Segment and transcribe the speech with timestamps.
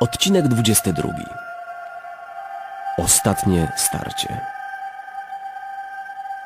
[0.00, 1.08] Odcinek 22.
[2.98, 4.40] Ostatnie starcie.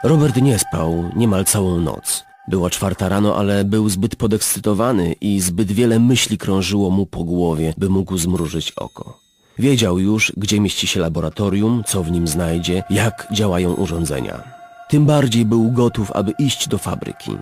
[0.04, 2.24] Robert nie spał niemal całą noc.
[2.48, 7.74] Była czwarta rano, ale był zbyt podekscytowany i zbyt wiele myśli krążyło mu po głowie,
[7.78, 9.18] by mógł zmrużyć oko.
[9.58, 14.42] Wiedział już, gdzie mieści się laboratorium, co w nim znajdzie, jak działają urządzenia.
[14.88, 17.36] Tym bardziej był gotów, aby iść do fabryki.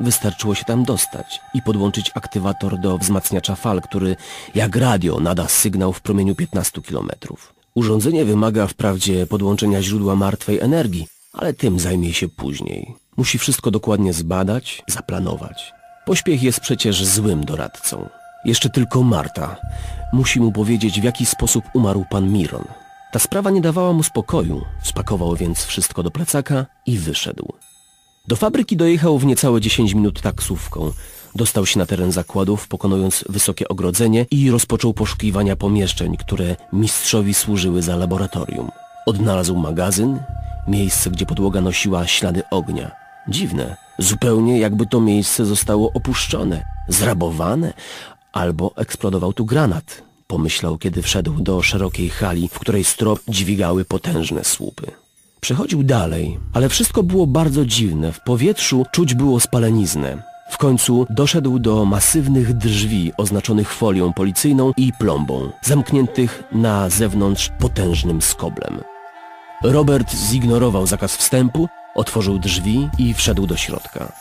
[0.00, 4.16] Wystarczyło się tam dostać i podłączyć aktywator do wzmacniacza fal, który
[4.54, 7.10] jak radio nada sygnał w promieniu 15 km.
[7.74, 12.94] Urządzenie wymaga wprawdzie podłączenia źródła martwej energii, ale tym zajmie się później.
[13.16, 15.72] Musi wszystko dokładnie zbadać, zaplanować.
[16.06, 18.08] Pośpiech jest przecież złym doradcą.
[18.44, 19.56] Jeszcze tylko Marta.
[20.12, 22.64] Musi mu powiedzieć, w jaki sposób umarł pan Miron.
[23.12, 27.52] Ta sprawa nie dawała mu spokoju, spakował więc wszystko do plecaka i wyszedł.
[28.28, 30.92] Do fabryki dojechał w niecałe 10 minut taksówką.
[31.34, 37.82] Dostał się na teren zakładów, pokonując wysokie ogrodzenie i rozpoczął poszukiwania pomieszczeń, które mistrzowi służyły
[37.82, 38.70] za laboratorium.
[39.06, 40.20] Odnalazł magazyn,
[40.66, 42.90] miejsce, gdzie podłoga nosiła ślady ognia.
[43.28, 47.72] Dziwne, zupełnie jakby to miejsce zostało opuszczone, zrabowane,
[48.32, 54.44] albo eksplodował tu granat, pomyślał, kiedy wszedł do szerokiej hali, w której strop dźwigały potężne
[54.44, 55.07] słupy.
[55.40, 58.12] Przechodził dalej, ale wszystko było bardzo dziwne.
[58.12, 60.22] W powietrzu czuć było spaleniznę.
[60.50, 68.22] W końcu doszedł do masywnych drzwi oznaczonych folią policyjną i plombą, zamkniętych na zewnątrz potężnym
[68.22, 68.80] skoblem.
[69.62, 74.12] Robert zignorował zakaz wstępu, otworzył drzwi i wszedł do środka.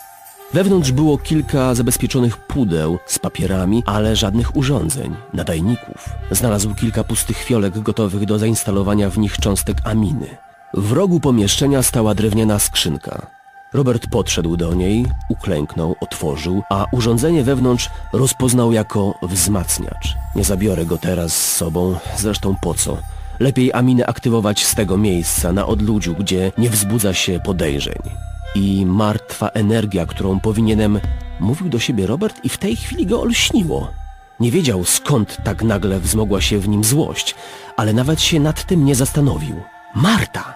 [0.53, 6.09] Wewnątrz było kilka zabezpieczonych pudeł z papierami, ale żadnych urządzeń, nadajników.
[6.31, 10.46] Znalazł kilka pustych fiolek gotowych do zainstalowania w nich cząstek aminy.
[10.73, 13.27] W rogu pomieszczenia stała drewniana skrzynka.
[13.73, 20.15] Robert podszedł do niej, uklęknął, otworzył, a urządzenie wewnątrz rozpoznał jako wzmacniacz.
[20.35, 22.97] Nie zabiorę go teraz z sobą, zresztą po co?
[23.39, 28.01] Lepiej aminę aktywować z tego miejsca, na odludziu, gdzie nie wzbudza się podejrzeń.
[28.55, 30.99] I martwa energia, którą powinienem...
[31.39, 33.91] Mówił do siebie Robert i w tej chwili go olśniło.
[34.39, 37.35] Nie wiedział skąd tak nagle wzmogła się w nim złość,
[37.75, 39.55] ale nawet się nad tym nie zastanowił.
[39.97, 40.55] Marta!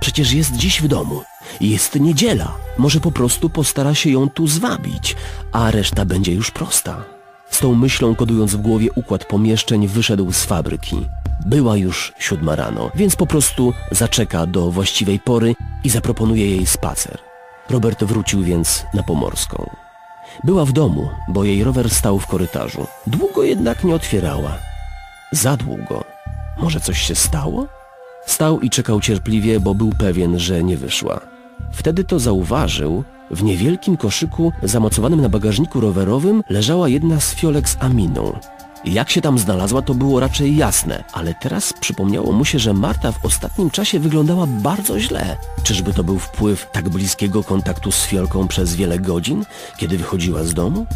[0.00, 1.22] Przecież jest dziś w domu.
[1.60, 2.52] Jest niedziela.
[2.78, 5.16] Może po prostu postara się ją tu zwabić,
[5.52, 7.04] a reszta będzie już prosta.
[7.50, 11.08] Z tą myślą kodując w głowie układ pomieszczeń wyszedł z fabryki.
[11.46, 15.54] Była już siódma rano, więc po prostu zaczeka do właściwej pory
[15.84, 17.18] i zaproponuje jej spacer.
[17.70, 19.70] Robert wrócił więc na Pomorską.
[20.44, 22.86] Była w domu, bo jej rower stał w korytarzu.
[23.06, 24.58] Długo jednak nie otwierała.
[25.32, 26.04] Za długo.
[26.58, 27.75] Może coś się stało?
[28.26, 31.20] Stał i czekał cierpliwie, bo był pewien, że nie wyszła.
[31.72, 37.76] Wtedy to zauważył, w niewielkim koszyku zamocowanym na bagażniku rowerowym leżała jedna z fiolek z
[37.80, 38.38] aminą.
[38.84, 43.12] Jak się tam znalazła, to było raczej jasne, ale teraz przypomniało mu się, że Marta
[43.12, 45.36] w ostatnim czasie wyglądała bardzo źle.
[45.62, 49.44] Czyżby to był wpływ tak bliskiego kontaktu z fiolką przez wiele godzin,
[49.76, 50.86] kiedy wychodziła z domu?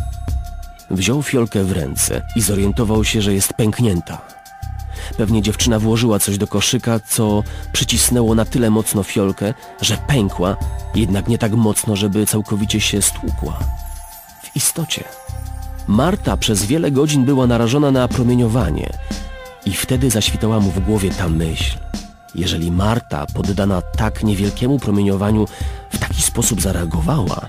[0.90, 4.39] Wziął fiolkę w ręce i zorientował się, że jest pęknięta.
[5.16, 10.56] Pewnie dziewczyna włożyła coś do koszyka, co przycisnęło na tyle mocno fiolkę, że pękła,
[10.94, 13.58] jednak nie tak mocno, żeby całkowicie się stłukła.
[14.42, 15.04] W istocie.
[15.86, 18.90] Marta przez wiele godzin była narażona na promieniowanie
[19.66, 21.78] i wtedy zaświtała mu w głowie ta myśl.
[22.34, 25.46] Jeżeli Marta, poddana tak niewielkiemu promieniowaniu,
[25.90, 27.48] w taki sposób zareagowała,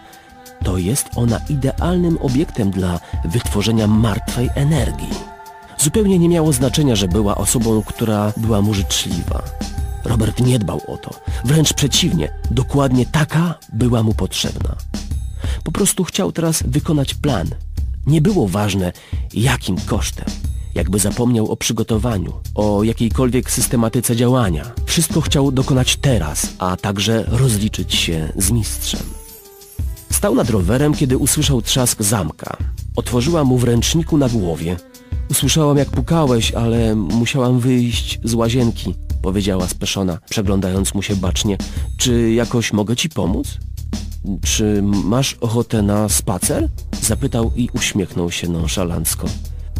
[0.63, 5.30] to jest ona idealnym obiektem dla wytworzenia martwej energii.
[5.81, 9.43] Zupełnie nie miało znaczenia, że była osobą, która była mu życzliwa.
[10.03, 11.09] Robert nie dbał o to.
[11.45, 14.75] Wręcz przeciwnie, dokładnie taka była mu potrzebna.
[15.63, 17.47] Po prostu chciał teraz wykonać plan.
[18.07, 18.91] Nie było ważne,
[19.33, 20.25] jakim kosztem.
[20.75, 24.71] Jakby zapomniał o przygotowaniu, o jakiejkolwiek systematyce działania.
[24.85, 29.03] Wszystko chciał dokonać teraz, a także rozliczyć się z mistrzem.
[30.11, 32.57] Stał nad rowerem, kiedy usłyszał trzask zamka.
[32.95, 34.77] Otworzyła mu w ręczniku na głowie
[35.31, 41.57] Usłyszałam jak pukałeś, ale musiałam wyjść z łazienki, powiedziała speszona, przeglądając mu się bacznie.
[41.97, 43.57] Czy jakoś mogę ci pomóc?
[44.43, 46.69] Czy masz ochotę na spacer?
[47.01, 49.27] Zapytał i uśmiechnął się nonszalancko.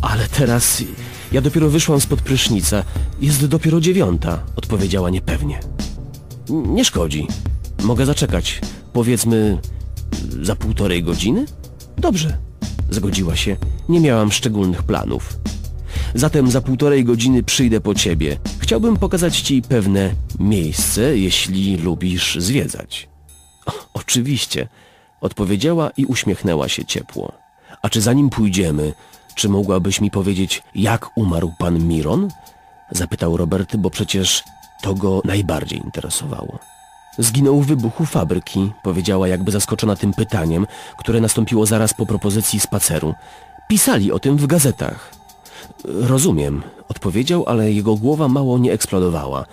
[0.02, 0.84] Ale teraz
[1.32, 2.84] ja dopiero wyszłam spod prysznica.
[3.22, 5.60] Jest dopiero dziewiąta, odpowiedziała niepewnie.
[6.50, 7.28] Nie szkodzi.
[7.84, 8.62] Mogę zaczekać.
[8.94, 9.58] Powiedzmy
[10.42, 11.46] za półtorej godziny?
[11.98, 12.38] Dobrze,
[12.92, 13.58] zgodziła się.
[13.90, 15.34] Nie miałam szczególnych planów.
[16.16, 18.38] Zatem za półtorej godziny przyjdę po ciebie.
[18.60, 23.10] Chciałbym pokazać ci pewne miejsce, jeśli lubisz zwiedzać.
[23.66, 24.68] O, oczywiście,
[25.22, 27.32] odpowiedziała i uśmiechnęła się ciepło.
[27.82, 28.94] A czy zanim pójdziemy,
[29.36, 32.30] Czy mogłabyś mi powiedzieć, jak umarł pan Miron?
[32.92, 34.44] Zapytał Robert, bo przecież
[34.84, 36.60] to go najbardziej interesowało.
[37.18, 40.68] Zginął w wybuchu fabryki, powiedziała jakby zaskoczona tym pytaniem,
[40.98, 43.14] które nastąpiło zaraz po propozycji spaceru.
[43.68, 45.12] Pisali o tym w gazetach.
[45.86, 49.46] Rozumiem, odpowiedział, ale jego głowa mało nie eksplodowała.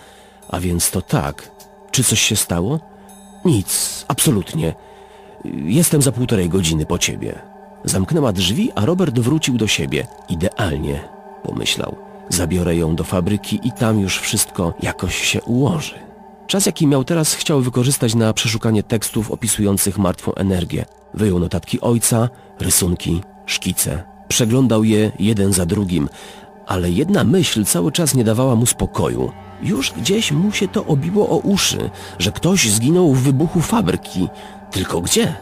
[0.49, 1.51] A więc to tak.
[1.91, 2.79] Czy coś się stało?
[3.45, 4.73] Nic, absolutnie.
[5.63, 7.39] Jestem za półtorej godziny po ciebie.
[7.83, 10.07] Zamknęła drzwi, a Robert wrócił do siebie.
[10.29, 10.99] Idealnie,
[11.43, 11.95] pomyślał.
[12.29, 16.08] Zabiorę ją do fabryki i tam już wszystko jakoś się ułoży.
[16.49, 20.85] Czas, jaki miał teraz, chciał wykorzystać na przeszukanie tekstów opisujących martwą energię.
[21.13, 22.29] Wyjął notatki ojca,
[22.59, 24.03] rysunki, szkice.
[24.27, 26.09] Przeglądał je jeden za drugim,
[26.67, 29.31] ale jedna myśl cały czas nie dawała mu spokoju.
[29.63, 34.27] Już gdzieś mu się to obiło o uszy, że ktoś zginął w wybuchu fabryki.
[34.71, 35.35] Tylko gdzie?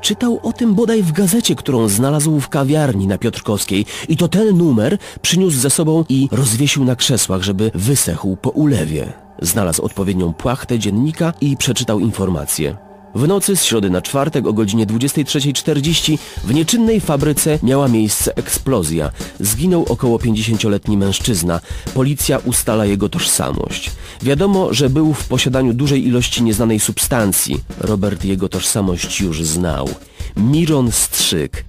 [0.00, 4.56] Czytał o tym bodaj w gazecie, którą znalazł w kawiarni na Piotrkowskiej i to ten
[4.56, 9.12] numer przyniósł ze sobą i rozwiesił na krzesłach, żeby wysechł po ulewie.
[9.42, 12.76] Znalazł odpowiednią płachtę dziennika i przeczytał informacje.
[13.14, 19.10] W nocy z środy na czwartek o godzinie 23.40 w nieczynnej fabryce miała miejsce eksplozja.
[19.40, 21.60] Zginął około 50-letni mężczyzna.
[21.94, 23.90] Policja ustala jego tożsamość.
[24.22, 27.60] Wiadomo, że był w posiadaniu dużej ilości nieznanej substancji.
[27.78, 29.88] Robert jego tożsamość już znał.
[30.36, 31.64] Miron Strzyk.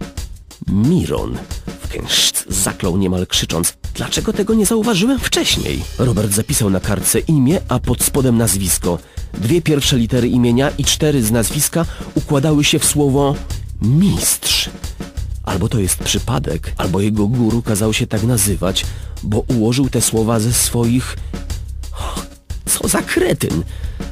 [0.68, 1.38] Miron.
[1.94, 3.74] Wkęszt zaklął niemal krzycząc.
[3.94, 5.84] Dlaczego tego nie zauważyłem wcześniej?
[6.00, 9.00] Robert zapisał na kartce imię, a pod spodem nazwisko.
[9.34, 11.86] Dwie pierwsze litery imienia i cztery z nazwiska
[12.16, 13.36] układały się w słowo
[13.82, 14.70] mistrz.
[15.44, 18.86] Albo to jest przypadek, albo jego guru kazał się tak nazywać,
[19.24, 21.18] bo ułożył te słowa ze swoich...
[22.74, 23.64] Co za kretyn!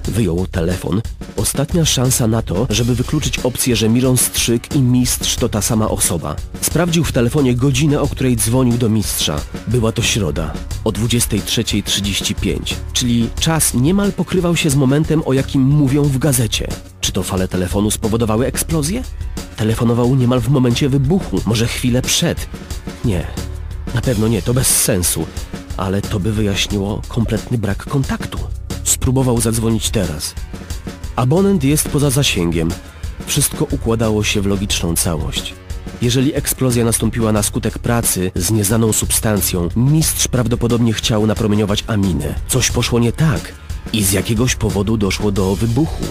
[0.08, 1.02] Wyjął telefon.
[1.36, 5.90] Ostatnia szansa na to, żeby wykluczyć opcję, że Miron Strzyk i mistrz to ta sama
[5.90, 6.36] osoba.
[6.62, 9.42] Sprawdził w telefonie godzinę, o której dzwonił do mistrza.
[9.68, 10.54] Była to środa,
[10.84, 16.68] o 23.35, czyli czas niemal pokrywał się z momentem, o jakim mówią w gazecie.
[17.02, 19.04] Czy to fale telefonu spowodowały eksplozję?
[19.56, 22.48] Telefonował niemal w momencie wybuchu, może chwilę przed.
[23.06, 23.28] Nie,
[23.96, 25.26] na pewno nie, to bez sensu,
[25.78, 28.51] ale to by wyjaśniło kompletny brak kontaktu.
[28.84, 30.36] Spróbował zadzwonić teraz.
[31.16, 32.70] Abonent jest poza zasięgiem.
[33.26, 35.54] Wszystko układało się w logiczną całość.
[36.02, 42.36] Jeżeli eksplozja nastąpiła na skutek pracy z nieznaną substancją, mistrz prawdopodobnie chciał napromieniować aminę.
[42.48, 43.54] Coś poszło nie tak
[43.94, 46.04] i z jakiegoś powodu doszło do wybuchu.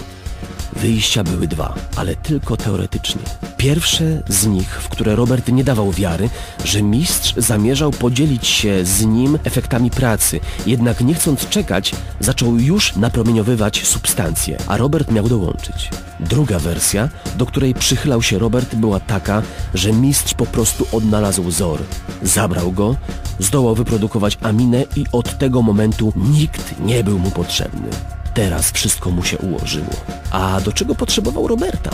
[0.75, 3.21] Wyjścia były dwa, ale tylko teoretycznie.
[3.57, 6.29] Pierwsze z nich, w które Robert nie dawał wiary,
[6.65, 12.95] że mistrz zamierzał podzielić się z nim efektami pracy, jednak nie chcąc czekać, zaczął już
[12.95, 15.89] napromieniowywać substancje, a Robert miał dołączyć.
[16.19, 19.41] Druga wersja, do której przychylał się Robert, była taka,
[19.73, 21.79] że mistrz po prostu odnalazł wzór.
[22.23, 22.95] Zabrał go,
[23.39, 27.89] zdołał wyprodukować aminę i od tego momentu nikt nie był mu potrzebny.
[28.33, 29.93] Teraz wszystko mu się ułożyło.
[30.31, 31.89] A do czego potrzebował Roberta?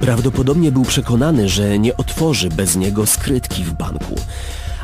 [0.00, 4.14] Prawdopodobnie był przekonany, że nie otworzy bez niego skrytki w banku.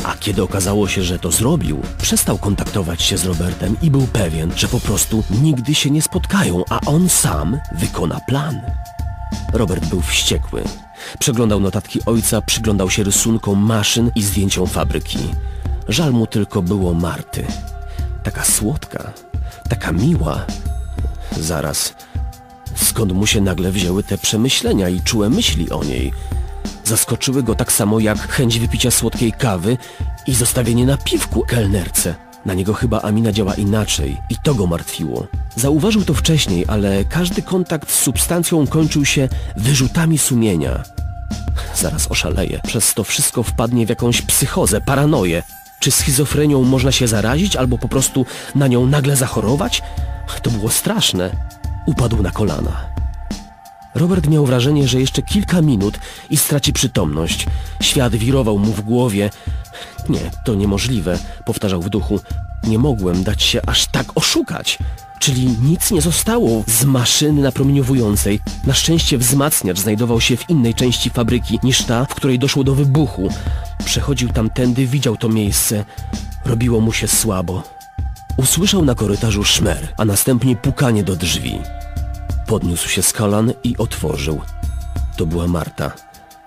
[0.05, 4.53] A kiedy okazało się, że to zrobił, przestał kontaktować się z Robertem i był pewien,
[4.57, 8.61] że po prostu nigdy się nie spotkają, a on sam wykona plan.
[9.53, 10.63] Robert był wściekły.
[11.19, 15.19] Przeglądał notatki ojca, przyglądał się rysunkom maszyn i zdjęciom fabryki.
[15.89, 17.47] Żal mu tylko było Marty.
[18.23, 19.13] Taka słodka,
[19.69, 20.47] taka miła,
[21.41, 21.95] Zaraz.
[22.75, 26.13] Skąd mu się nagle wzięły te przemyślenia i czułe myśli o niej?
[26.85, 29.77] Zaskoczyły go tak samo jak chęć wypicia słodkiej kawy
[30.27, 32.15] i zostawienie na piwku kelnerce.
[32.45, 35.27] Na niego chyba Amina działa inaczej i to go martwiło.
[35.57, 40.83] Zauważył to wcześniej, ale każdy kontakt z substancją kończył się wyrzutami sumienia.
[41.75, 42.61] Zaraz oszaleje.
[42.67, 45.43] Przez to wszystko wpadnie w jakąś psychozę, paranoję.
[45.81, 49.83] Czy schizofrenią można się zarazić albo po prostu na nią nagle zachorować?
[50.43, 51.31] To było straszne.
[51.87, 52.97] Upadł na kolana.
[53.95, 55.99] Robert miał wrażenie, że jeszcze kilka minut
[56.31, 57.47] i straci przytomność.
[57.81, 59.31] Świat wirował mu w głowie.
[60.09, 62.21] Nie, to niemożliwe, powtarzał w duchu.
[62.65, 64.79] Nie mogłem dać się aż tak oszukać.
[65.19, 68.41] Czyli nic nie zostało z maszyny napromieniowującej.
[68.67, 72.75] Na szczęście wzmacniacz znajdował się w innej części fabryki niż ta, w której doszło do
[72.75, 73.29] wybuchu.
[73.85, 75.85] Przechodził tamtędy, widział to miejsce.
[76.45, 77.76] Robiło mu się słabo.
[78.37, 81.59] Usłyszał na korytarzu szmer, a następnie pukanie do drzwi.
[82.47, 84.41] Podniósł się z kolan i otworzył.
[85.17, 85.93] To była Marta.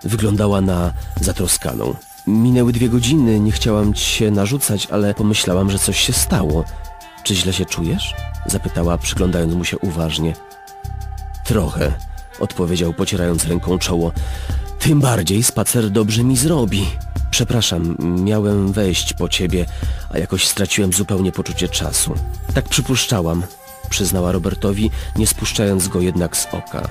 [0.04, 1.94] Wyglądała na zatroskaną.
[2.26, 6.64] Minęły dwie godziny, nie chciałam ci się narzucać, ale pomyślałam, że coś się stało.
[7.24, 8.14] Czy źle się czujesz?
[8.46, 10.34] Zapytała, przyglądając mu się uważnie.
[11.44, 11.92] Trochę,
[12.40, 14.12] odpowiedział, pocierając ręką czoło.
[14.78, 16.86] Tym bardziej spacer dobrze mi zrobi.
[17.30, 19.66] Przepraszam, miałem wejść po ciebie,
[20.10, 22.14] a jakoś straciłem zupełnie poczucie czasu.
[22.54, 23.42] Tak przypuszczałam,
[23.90, 26.88] przyznała Robertowi, nie spuszczając go jednak z oka.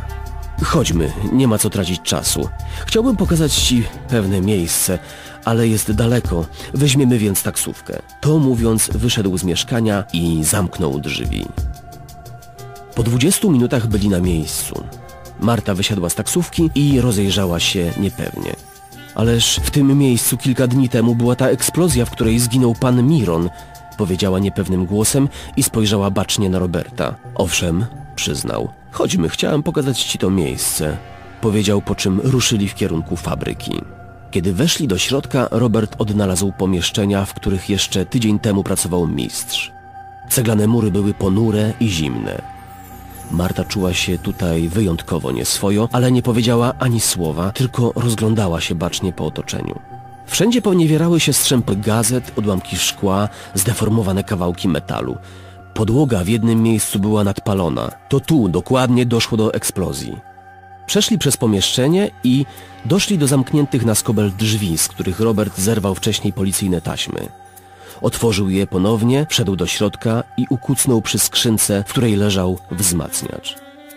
[0.64, 2.50] Chodźmy, nie ma co tracić czasu.
[2.86, 5.00] Chciałbym pokazać ci pewne miejsce,
[5.46, 6.46] ale jest daleko.
[6.74, 8.02] Weźmiemy więc taksówkę.
[8.22, 11.46] To mówiąc, wyszedł z mieszkania i zamknął drzwi.
[12.96, 14.84] Po 20 minutach byli na miejscu.
[15.40, 18.69] Marta wysiadła z taksówki i rozejrzała się niepewnie.
[19.20, 23.50] Ależ w tym miejscu kilka dni temu była ta eksplozja, w której zginął pan Miron,
[23.98, 27.16] powiedziała niepewnym głosem i spojrzała bacznie na Roberta.
[27.36, 27.86] Owszem,
[28.16, 28.70] przyznał.
[28.92, 30.98] Chodźmy, chciałem pokazać ci to miejsce,
[31.42, 33.82] powiedział, po czym ruszyli w kierunku fabryki.
[34.32, 39.72] Kiedy weszli do środka, Robert odnalazł pomieszczenia, w których jeszcze tydzień temu pracował mistrz.
[40.30, 42.59] Ceglane mury były ponure i zimne.
[43.32, 49.14] Marta czuła się tutaj wyjątkowo nieswojo, ale nie powiedziała ani słowa, tylko rozglądała się bacznie
[49.14, 49.80] po otoczeniu.
[50.26, 55.18] Wszędzie poniewierały się strzępy gazet, odłamki szkła, zdeformowane kawałki metalu.
[55.74, 57.92] Podłoga w jednym miejscu była nadpalona.
[58.10, 60.18] To tu dokładnie doszło do eksplozji.
[60.86, 62.46] Przeszli przez pomieszczenie i
[62.86, 67.30] doszli do zamkniętych na skobel drzwi, z których Robert zerwał wcześniej policyjne taśmy.
[68.02, 73.56] Otworzył je ponownie, wszedł do środka i ukucnął przy skrzynce, w której leżał wzmacniacz.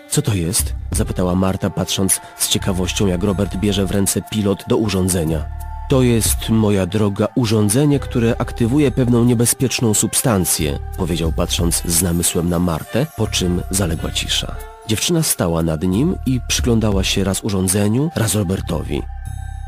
[0.09, 0.73] Co to jest?
[0.91, 5.45] zapytała Marta, patrząc z ciekawością, jak Robert bierze w ręce pilot do urządzenia.
[5.89, 12.59] To jest, moja droga, urządzenie, które aktywuje pewną niebezpieczną substancję, powiedział patrząc z namysłem na
[12.59, 14.55] Martę, po czym zaległa cisza.
[14.87, 19.01] Dziewczyna stała nad nim i przyglądała się raz urządzeniu, raz Robertowi.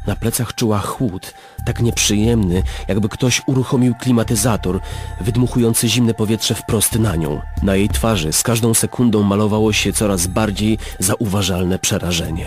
[0.08, 1.34] Na plecach czuła chłód,
[1.66, 4.80] tak nieprzyjemny, jakby ktoś uruchomił klimatyzator,
[5.22, 7.42] wydmuchujący zimne powietrze wprost na nią.
[7.64, 12.46] Na jej twarzy z każdą sekundą malowało się coraz bardziej zauważalne przerażenie.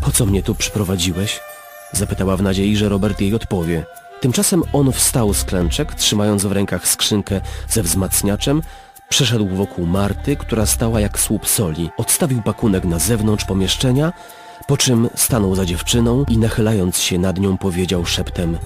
[0.00, 1.40] Po co mnie tu przyprowadziłeś?
[1.92, 3.84] Zapytała w nadziei, że Robert jej odpowie.
[4.20, 8.62] Tymczasem on wstał z klęczek, trzymając w rękach skrzynkę ze wzmacniaczem,
[9.08, 14.12] przeszedł wokół Marty, która stała jak słup soli, odstawił pakunek na zewnątrz pomieszczenia,
[14.70, 18.58] po czym stanął za dziewczyną i nachylając się nad nią powiedział szeptem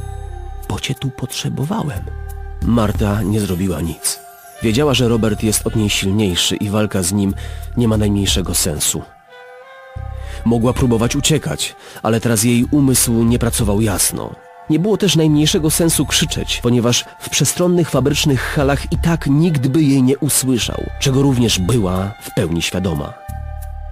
[0.68, 2.00] Bo cię tu potrzebowałem.
[2.62, 4.20] Marta nie zrobiła nic.
[4.62, 7.34] Wiedziała, że Robert jest od niej silniejszy i walka z nim
[7.76, 9.02] nie ma najmniejszego sensu.
[10.44, 14.34] Mogła próbować uciekać, ale teraz jej umysł nie pracował jasno.
[14.70, 19.82] Nie było też najmniejszego sensu krzyczeć, ponieważ w przestronnych fabrycznych halach i tak nikt by
[19.82, 23.24] jej nie usłyszał, czego również była w pełni świadoma.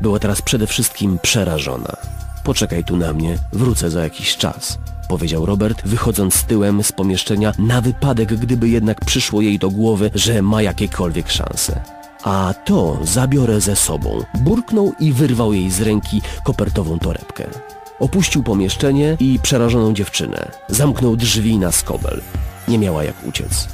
[0.03, 1.97] Była teraz przede wszystkim przerażona.
[2.45, 4.79] Poczekaj tu na mnie, wrócę za jakiś czas,
[5.09, 10.43] powiedział Robert, wychodząc tyłem z pomieszczenia na wypadek, gdyby jednak przyszło jej do głowy, że
[10.43, 11.81] ma jakiekolwiek szanse.
[12.23, 14.25] A to zabiorę ze sobą.
[14.35, 17.47] Burknął i wyrwał jej z ręki kopertową torebkę.
[18.01, 20.51] Opuścił pomieszczenie i przerażoną dziewczynę.
[20.69, 22.21] Zamknął drzwi na skobel.
[22.69, 23.69] Nie miała jak uciec.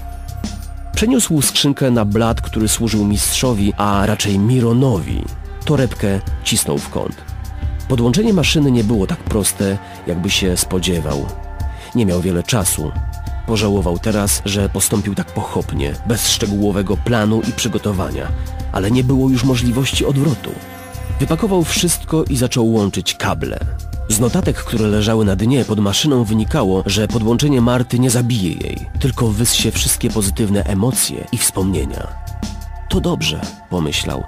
[0.94, 5.24] Przeniósł skrzynkę na blat, który służył mistrzowi, a raczej Mironowi.
[5.64, 7.16] Torebkę cisnął w kąt.
[7.88, 11.26] Podłączenie maszyny nie było tak proste, jakby się spodziewał.
[11.94, 12.92] Nie miał wiele czasu.
[13.46, 18.28] Pożałował teraz, że postąpił tak pochopnie, bez szczegółowego planu i przygotowania,
[18.72, 20.50] ale nie było już możliwości odwrotu.
[21.20, 23.58] Wypakował wszystko i zaczął łączyć kable.
[24.08, 28.86] Z notatek, które leżały na dnie pod maszyną wynikało, że podłączenie Marty nie zabije jej,
[29.00, 32.06] tylko wyssie wszystkie pozytywne emocje i wspomnienia.
[32.88, 34.24] To dobrze, pomyślał.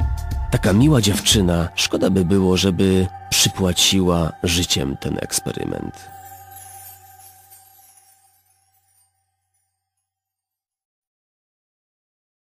[0.51, 6.11] Taka miła dziewczyna, szkoda by było, żeby przypłaciła życiem ten eksperyment.